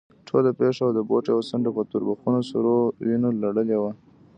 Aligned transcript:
ټوله 0.27 0.51
پښه 0.57 0.81
او 0.85 0.91
د 0.97 0.99
بوټ 1.09 1.23
يوه 1.31 1.43
څنډه 1.49 1.69
په 1.75 1.81
توربخونو 1.91 2.39
سرو 2.49 2.75
وينو 3.05 3.27
لړلې 3.41 3.77
وه. 3.81 3.91